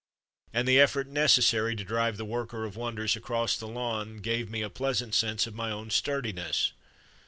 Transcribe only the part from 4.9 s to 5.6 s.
sense of